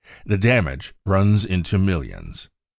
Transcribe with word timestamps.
The 0.25 0.35
damage 0.39 0.95
runs 1.05 1.45
into 1.45 1.77
millions. 1.77 2.49